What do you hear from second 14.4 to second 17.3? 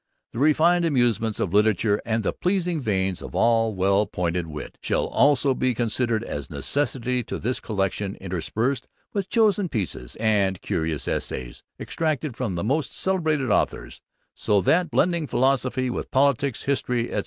that, blending PHILOSOPHY with POLITICKS, HISTORY, &c.